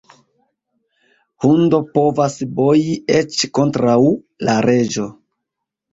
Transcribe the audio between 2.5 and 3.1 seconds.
boji